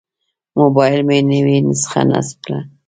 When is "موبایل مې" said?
0.59-1.17